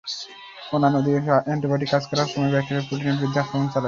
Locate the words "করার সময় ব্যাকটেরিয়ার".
2.09-2.87